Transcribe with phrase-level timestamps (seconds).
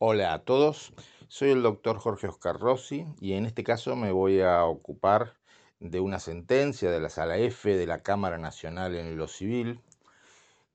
[0.00, 0.92] Hola a todos,
[1.26, 5.34] soy el doctor Jorge Oscar Rossi y en este caso me voy a ocupar
[5.80, 9.80] de una sentencia de la Sala F de la Cámara Nacional en lo Civil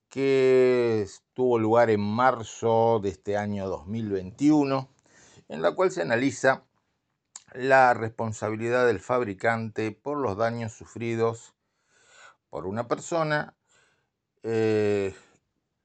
[0.09, 4.89] que tuvo lugar en marzo de este año 2021,
[5.47, 6.65] en la cual se analiza
[7.53, 11.53] la responsabilidad del fabricante por los daños sufridos
[12.49, 13.55] por una persona
[14.43, 15.15] eh,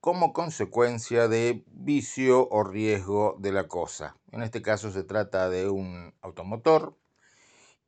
[0.00, 4.14] como consecuencia de vicio o riesgo de la cosa.
[4.30, 6.94] En este caso se trata de un automotor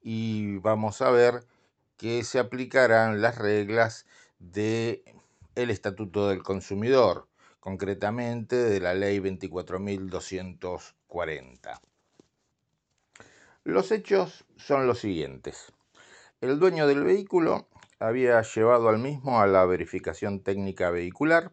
[0.01, 1.45] y vamos a ver
[1.98, 4.06] que se aplicarán las reglas
[4.39, 5.02] del
[5.55, 7.28] el Estatuto del Consumidor,
[7.59, 11.78] concretamente de la Ley 24.240.
[13.64, 15.75] Los hechos son los siguientes.
[16.41, 21.53] El dueño del vehículo había llevado al mismo a la verificación técnica vehicular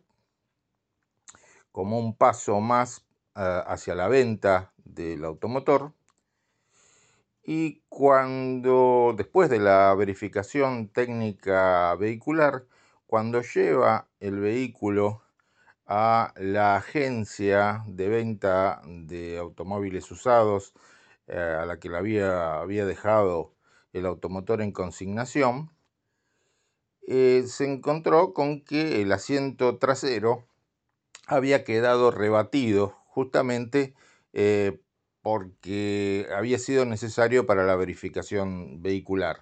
[1.78, 3.06] como un paso más
[3.36, 5.94] ah, hacia la venta del automotor.
[7.44, 12.66] Y cuando, después de la verificación técnica vehicular,
[13.06, 15.22] cuando lleva el vehículo
[15.86, 20.74] a la agencia de venta de automóviles usados
[21.28, 23.54] eh, a la que le había, había dejado
[23.94, 25.70] el automotor en consignación,
[27.08, 30.48] eh, se encontró con que el asiento trasero
[31.28, 33.94] había quedado rebatido justamente
[34.34, 34.80] eh,
[35.22, 39.42] porque había sido necesario para la verificación vehicular.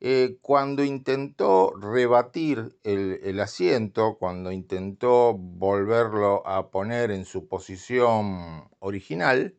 [0.00, 9.56] Eh, cuando intentó rebatir el, asiento, cuando intentó volverlo a poner en su posición original,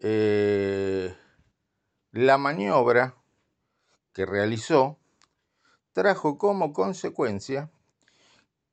[0.00, 1.14] eh,
[2.10, 3.14] la maniobra
[4.12, 4.98] que realizó
[5.92, 7.70] trajo como consecuencia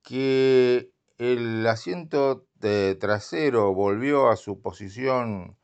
[0.02, 2.48] que el asiento
[3.00, 5.58] trasero volvió a su posición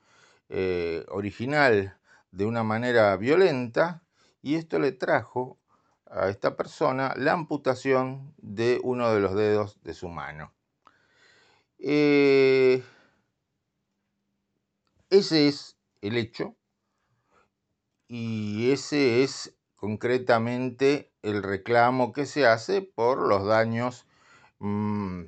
[0.49, 1.97] eh, original
[2.31, 4.03] de una manera violenta
[4.41, 5.57] y esto le trajo
[6.05, 10.53] a esta persona la amputación de uno de los dedos de su mano.
[11.79, 12.83] Eh,
[15.09, 16.55] ese es el hecho
[18.07, 24.05] y ese es concretamente el reclamo que se hace por los daños
[24.59, 25.23] mm,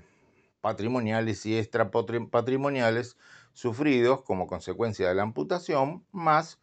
[0.63, 3.18] patrimoniales y extrapatrimoniales
[3.51, 6.57] sufridos como consecuencia de la amputación, más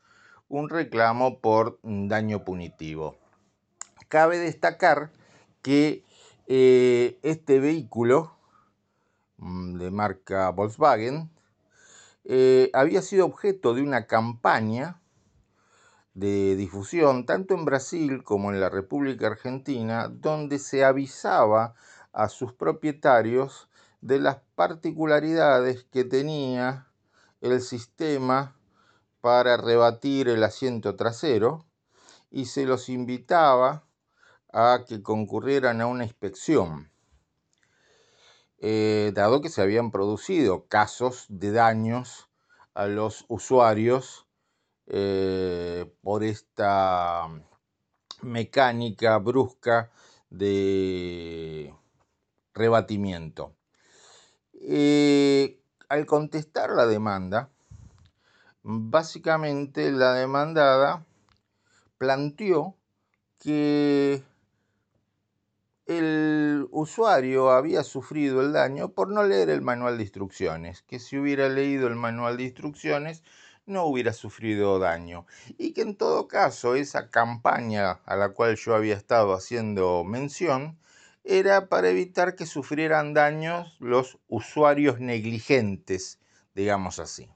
[0.49, 3.19] un reclamo por daño punitivo.
[4.09, 5.12] Cabe destacar
[5.60, 6.03] que
[6.47, 8.34] eh, este vehículo
[9.37, 11.31] mm, de marca Volkswagen
[12.25, 14.99] eh, había sido objeto de una campaña
[16.15, 21.75] de difusión tanto en Brasil como en la República Argentina, donde se avisaba
[22.15, 23.70] a sus propietarios
[24.00, 26.88] de las particularidades que tenía
[27.41, 28.56] el sistema
[29.21, 31.66] para rebatir el asiento trasero
[32.31, 33.84] y se los invitaba
[34.53, 36.91] a que concurrieran a una inspección,
[38.59, 42.28] eh, dado que se habían producido casos de daños
[42.75, 44.27] a los usuarios
[44.87, 47.28] eh, por esta
[48.22, 49.91] mecánica brusca
[50.31, 51.75] de
[52.55, 53.55] rebatimiento.
[54.60, 57.48] Eh, al contestar la demanda,
[58.62, 61.04] básicamente la demandada
[61.97, 62.76] planteó
[63.38, 64.22] que
[65.87, 71.19] el usuario había sufrido el daño por no leer el manual de instrucciones, que si
[71.19, 73.22] hubiera leído el manual de instrucciones
[73.66, 75.27] no hubiera sufrido daño
[75.59, 80.78] y que en todo caso esa campaña a la cual yo había estado haciendo mención
[81.25, 86.19] era para evitar que sufrieran daños los usuarios negligentes,
[86.55, 87.29] digamos así.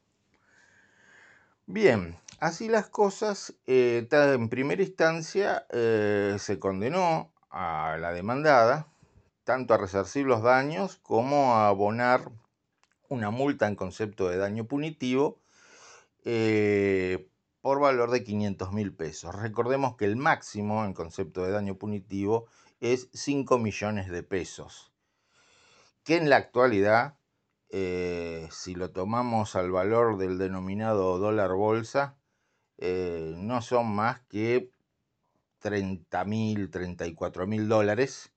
[1.66, 8.88] Bien, así las cosas, eh, en primera instancia eh, se condenó a la demandada
[9.44, 12.30] tanto a resarcir los daños como a abonar
[13.08, 15.38] una multa en concepto de daño punitivo
[16.24, 17.28] eh,
[17.60, 19.34] por valor de 500 mil pesos.
[19.34, 22.46] Recordemos que el máximo en concepto de daño punitivo
[22.92, 24.92] es 5 millones de pesos,
[26.04, 27.16] que en la actualidad,
[27.70, 32.18] eh, si lo tomamos al valor del denominado dólar bolsa,
[32.76, 34.70] eh, no son más que
[35.60, 38.34] 30 mil, 34 mil dólares.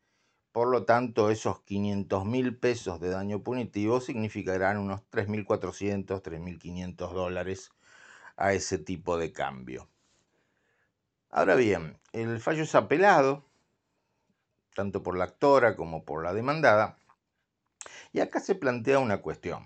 [0.54, 7.72] Por lo tanto, esos 500 mil pesos de daño punitivo significarán unos 3.400, 3.500 dólares
[8.38, 9.90] a ese tipo de cambio.
[11.30, 13.47] Ahora bien, el fallo es apelado
[14.78, 17.00] tanto por la actora como por la demandada.
[18.14, 19.66] Y acá se plantea una cuestión.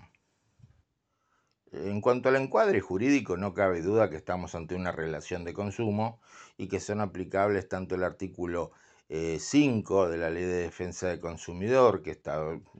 [1.70, 6.18] En cuanto al encuadre jurídico, no cabe duda que estamos ante una relación de consumo
[6.56, 8.72] y que son aplicables tanto el artículo
[9.10, 12.18] 5 eh, de la Ley de Defensa del Consumidor, que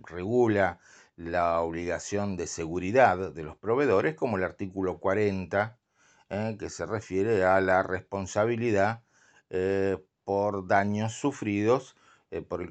[0.07, 0.81] regula
[1.17, 5.79] la obligación de seguridad de los proveedores, como el artículo 40,
[6.31, 9.03] eh, que se refiere a la responsabilidad
[9.51, 11.95] eh, por daños sufridos
[12.41, 12.71] por el,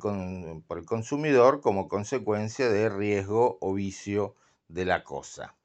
[0.68, 4.36] por, el, consumidor como consecuencia de riesgo o vicio
[4.68, 5.56] de la cosa.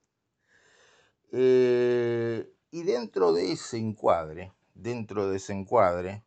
[1.32, 6.22] y dentro de ese encuadre, dentro de ese encuadre,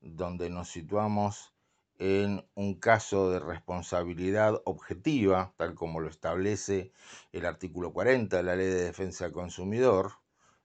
[0.00, 1.52] donde nos situamos
[1.98, 6.92] en un caso de responsabilidad objetiva, tal como lo establece
[7.32, 10.12] el artículo 40 de la Ley de Defensa del Consumidor,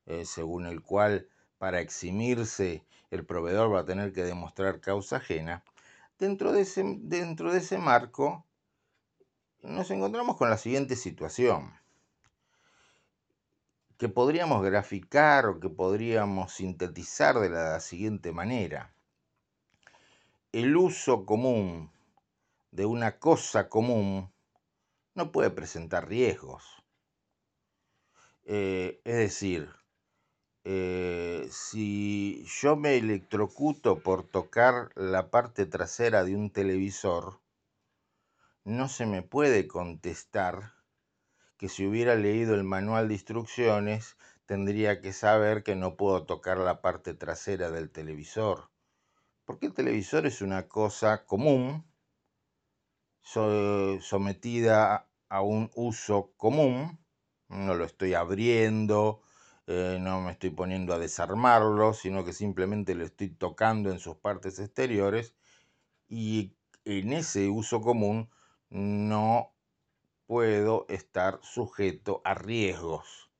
[0.06, 5.64] eh, según el cual para eximirse el proveedor va a tener que demostrar causa ajena,
[6.22, 8.46] dentro de ese, dentro de ese marco
[9.64, 11.74] nos encontramos con la siguiente situación,
[13.98, 18.94] que podríamos graficar o que podríamos sintetizar de la siguiente manera
[20.52, 21.92] el uso común
[22.70, 24.32] de una cosa común
[25.16, 26.84] no puede presentar riesgos.
[28.44, 29.74] Eh, es decir,
[30.64, 37.42] eh, si yo me electrocuto por tocar la parte trasera de un televisor,
[38.64, 40.74] no se me puede contestar
[41.58, 46.58] que si hubiera leído el manual de instrucciones tendría que saber que no puedo tocar
[46.58, 48.70] la parte trasera del televisor.
[49.46, 51.86] Porque el televisor es una cosa común,
[53.22, 57.00] sometida a un uso común,
[57.48, 59.22] no lo estoy abriendo,
[59.68, 64.18] eh, no me estoy poniendo a desarmarlo, sino que simplemente lo estoy tocando en sus
[64.18, 65.36] partes exteriores
[66.10, 66.54] y
[66.86, 68.30] en ese uso común
[68.70, 69.54] no
[70.26, 73.32] puedo estar sujeto a riesgos.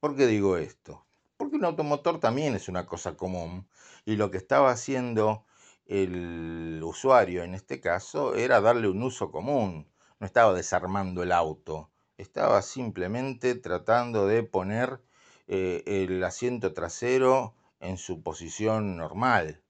[0.00, 1.06] ¿Por qué digo esto?
[1.36, 3.66] Porque un automotor también es una cosa común
[4.04, 5.44] y lo que estaba haciendo
[5.86, 9.88] el usuario en este caso era darle un uso común,
[10.18, 15.00] no estaba desarmando el auto, estaba simplemente tratando de poner
[15.46, 19.62] eh, el asiento trasero en su posición normal.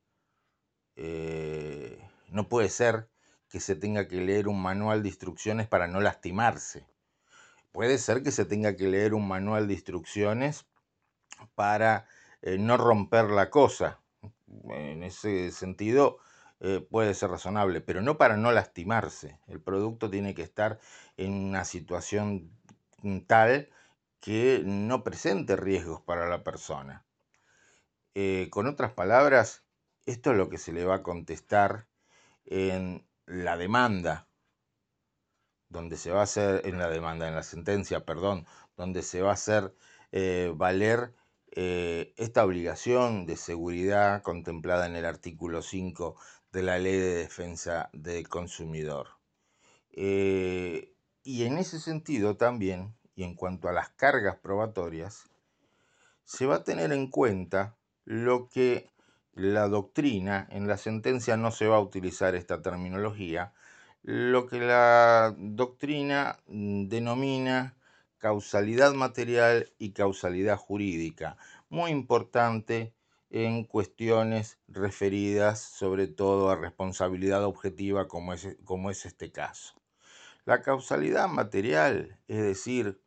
[0.97, 1.99] Eh,
[2.29, 3.09] no puede ser
[3.49, 6.87] que se tenga que leer un manual de instrucciones para no lastimarse.
[7.73, 10.67] Puede ser que se tenga que leer un manual de instrucciones
[11.55, 12.07] para
[12.43, 14.01] eh, no romper la cosa.
[14.69, 16.19] En ese sentido
[16.67, 19.39] eh, puede ser razonable, pero no para no lastimarse.
[19.49, 20.79] El producto tiene que estar
[21.19, 22.51] en una situación
[23.27, 23.69] tal
[24.19, 27.05] que no presente riesgos para la persona.
[28.15, 29.63] Eh, con otras palabras,
[30.07, 31.87] esto es lo que se le va a contestar
[32.47, 34.27] en la demanda,
[35.69, 38.47] donde se va a hacer, en la demanda, en la sentencia, perdón,
[38.79, 39.75] donde se va a hacer
[40.55, 41.13] valer
[41.57, 46.17] eh, esta obligación de seguridad contemplada en el artículo 5
[46.55, 49.09] de la Ley de Defensa del Consumidor.
[49.91, 55.29] Eh, y en ese sentido también, y en cuanto a las cargas probatorias,
[56.23, 58.89] se va a tener en cuenta lo que
[59.33, 63.53] la doctrina, en la sentencia no se va a utilizar esta terminología,
[64.03, 67.77] lo que la doctrina mm, denomina
[68.19, 71.37] causalidad material y causalidad jurídica,
[71.69, 72.94] muy importante
[73.35, 79.75] en cuestiones referidas sobre todo a responsabilidad objetiva como es, como es este caso.
[80.45, 83.01] La causalidad material, es decir,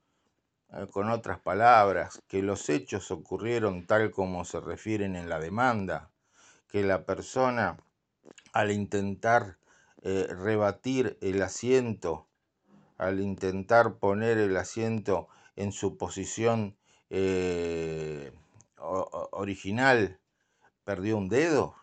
[0.73, 6.11] eh, con otras palabras, que los hechos ocurrieron tal como se refieren en la demanda,
[6.69, 7.77] que la persona
[8.51, 9.57] al intentar
[10.01, 12.27] eh, rebatir el asiento
[12.97, 16.75] al intentar poner el asiento en su posición
[17.09, 18.33] eh,
[18.77, 20.19] original,
[20.83, 21.75] perdió un dedo,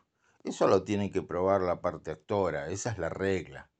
[0.44, 3.70] eso lo tiene que probar la parte actora, esa es la regla.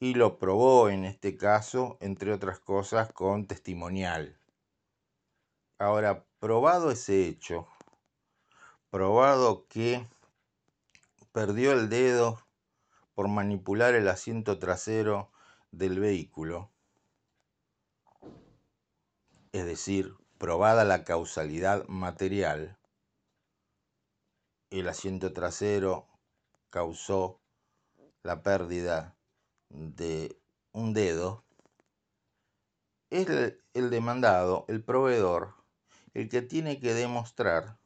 [0.00, 4.38] Y lo probó en este caso, entre otras cosas, con testimonial.
[5.78, 7.68] Ahora, probado ese hecho,
[8.90, 10.08] probado que
[11.32, 12.40] perdió el dedo
[13.14, 15.30] por manipular el asiento trasero
[15.72, 16.70] del vehículo,
[19.52, 22.78] es decir, probada la causalidad material,
[24.70, 26.06] el asiento trasero
[26.70, 27.40] causó
[28.22, 29.16] la pérdida
[29.68, 30.38] de
[30.72, 31.44] un dedo,
[33.10, 33.28] es
[33.74, 35.54] el, demandado, el proveedor,
[36.14, 37.78] el que tiene que demostrar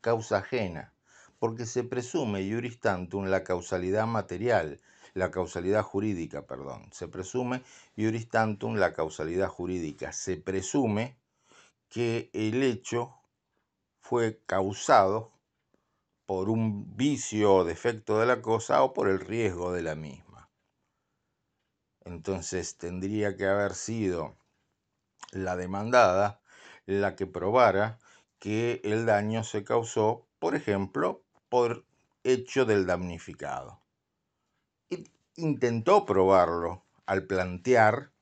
[0.00, 0.92] causa ajena,
[1.38, 4.80] porque se presume iuris tantum la causalidad material,
[5.14, 7.62] la causalidad jurídica, perdón, se presume,
[7.94, 11.16] iuris tantum, la causalidad jurídica, se presume
[11.88, 13.14] que el hecho
[14.00, 15.32] fue causado
[16.26, 20.50] por un vicio o defecto de la cosa o por el riesgo de la misma.
[22.04, 24.36] Entonces tendría que haber sido
[25.32, 26.40] la demandada
[26.86, 27.98] la que probara
[28.38, 31.84] que el daño se causó, por ejemplo, por
[32.22, 33.80] hecho del damnificado.
[35.36, 38.12] Intentó probarlo al plantear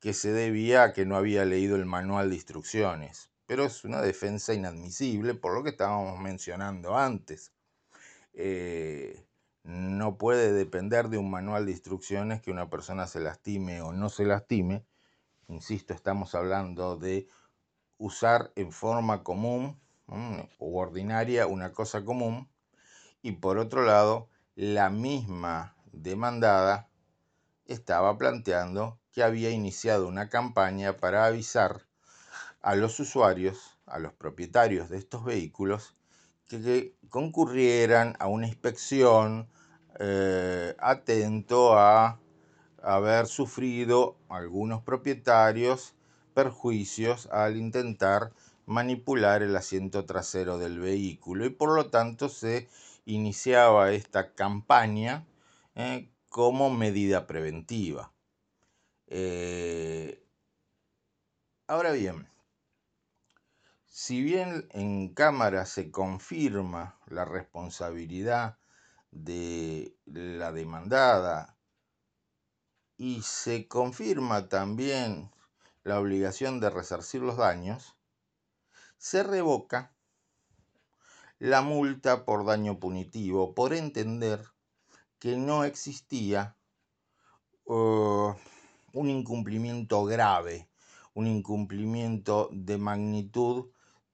[0.00, 4.00] que se debía a que no había leído el manual de instrucciones, pero es una
[4.00, 7.52] defensa inadmisible por lo que estábamos mencionando antes.
[8.32, 9.24] Eh,
[9.64, 14.08] no puede depender de un manual de instrucciones que una persona se lastime o no
[14.08, 14.84] se lastime.
[15.48, 17.26] Insisto, estamos hablando de
[17.98, 22.48] usar en forma común o ordinaria una cosa común
[23.20, 26.88] y por otro lado la misma demandada
[27.66, 31.82] estaba planteando que había iniciado una campaña para avisar
[32.62, 35.96] a los usuarios, a los propietarios de estos vehículos,
[36.46, 39.48] que, concurrieran a una inspección
[39.98, 42.20] eh, atento a
[42.80, 45.96] haber sufrido algunos propietarios
[46.32, 48.30] perjuicios al intentar
[48.66, 52.68] manipular el asiento trasero del vehículo y por lo tanto se
[53.04, 55.26] iniciaba esta campaña
[55.74, 58.12] eh, como medida preventiva.
[59.10, 60.22] Eh,
[61.66, 62.28] ahora bien,
[63.86, 68.58] si bien en cámara se confirma la responsabilidad
[69.10, 71.56] de la demandada
[72.98, 75.30] y se confirma también
[75.84, 77.96] la obligación de resarcir los daños,
[78.98, 79.94] se revoca
[81.38, 84.44] la multa por daño punitivo por entender
[85.18, 86.56] que no existía
[87.64, 88.34] uh,
[88.92, 90.68] un incumplimiento grave,
[91.14, 93.66] un incumplimiento de magnitud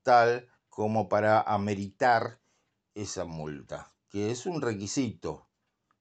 [0.02, 2.40] tal como para ameritar
[2.94, 5.46] esa multa, que es un requisito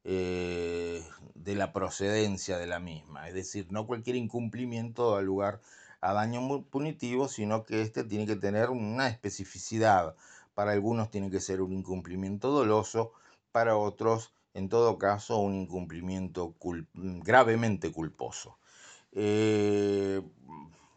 [0.03, 1.03] eh,
[1.35, 3.27] de la procedencia de la misma.
[3.27, 5.61] Es decir, no cualquier incumplimiento da lugar
[6.01, 10.15] a daño punitivo, sino que éste tiene que tener una especificidad.
[10.53, 13.13] Para algunos tiene que ser un incumplimiento doloso,
[13.51, 16.55] para otros, en todo caso, un incumplimiento
[16.93, 18.57] gravemente culposo.
[19.15, 20.22] Eh,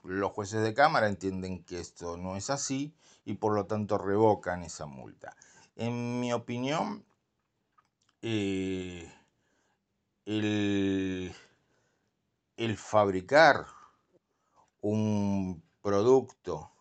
[0.04, 2.94] los jueces de Cámara entienden que esto no es así
[3.24, 5.36] y por lo tanto revocan esa multa.
[5.74, 7.04] En mi opinión,
[8.22, 9.12] eh,
[10.24, 11.34] el,
[12.56, 13.66] el fabricar
[14.80, 16.72] un producto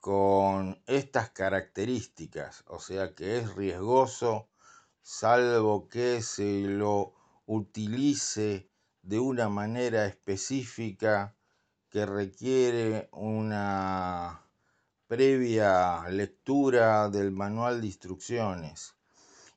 [0.00, 4.48] con estas características, o sea que es riesgoso,
[5.02, 7.12] salvo que se lo
[7.46, 8.69] utilice
[9.02, 11.34] de una manera específica
[11.90, 14.42] que requiere una
[15.06, 18.94] previa lectura del manual de instrucciones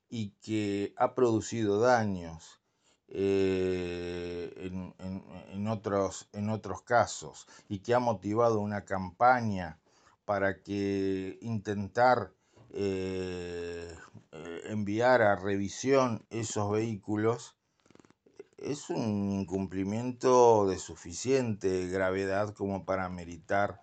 [0.08, 2.60] y que ha producido daños
[3.08, 4.52] eh,
[5.52, 9.78] en, otros, en otros casos y que ha motivado una campaña
[10.24, 12.32] para que intentar
[12.70, 13.94] eh,
[14.32, 17.54] eh, enviar a revisión esos vehículos
[18.58, 23.80] es un incumplimiento de suficiente gravedad como para meritar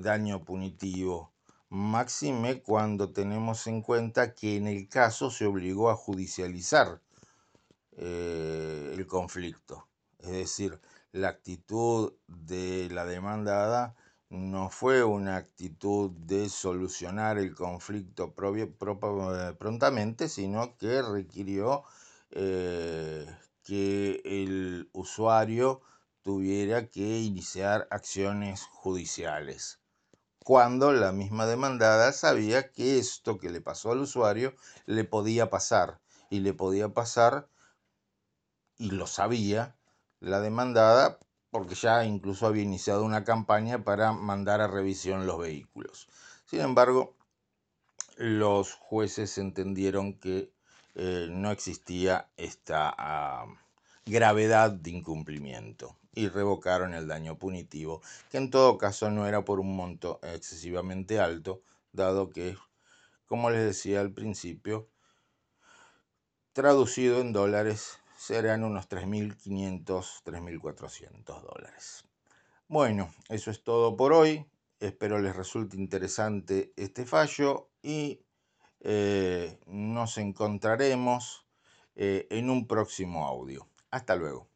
[0.00, 1.32] daño punitivo
[1.72, 7.00] máxime cuando tenemos en cuenta que en el caso se obligó a judicializar
[7.96, 9.88] eh, el conflicto.
[10.18, 10.78] Es decir,
[11.12, 13.96] la actitud de la demandada
[14.28, 21.84] no fue una actitud de solucionar el conflicto eh, prontamente, sino que requirió
[22.32, 23.26] eh,
[23.62, 25.80] que el usuario
[26.22, 29.82] tuviera que iniciar acciones judiciales
[30.44, 34.54] cuando la misma demandada sabía que esto que le pasó al usuario
[34.86, 36.00] le podía pasar
[36.30, 37.48] y le podía pasar
[38.76, 39.76] y lo sabía
[40.18, 41.18] la demandada
[41.50, 46.08] porque ya incluso había iniciado una campaña para mandar a revisión los vehículos.
[46.46, 47.14] Sin embargo,
[48.16, 50.52] los jueces entendieron que
[50.94, 53.46] eh, no existía esta ah,
[54.04, 59.60] gravedad de incumplimiento y revocaron el daño punitivo, que en todo caso no era por
[59.60, 62.56] un monto excesivamente alto, dado que,
[63.26, 64.88] como les decía al principio,
[66.52, 69.84] traducido en dólares serán unos 3.500,
[70.24, 72.04] 3.400 dólares.
[72.68, 74.46] Bueno, eso es todo por hoy.
[74.80, 78.21] Espero les resulte interesante este fallo y
[78.84, 81.46] eh, nos encontraremos
[81.94, 83.68] eh, en un próximo audio.
[83.90, 84.48] Hasta luego.